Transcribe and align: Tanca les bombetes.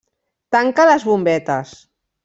Tanca 0.55 0.87
les 0.93 1.07
bombetes. 1.11 1.79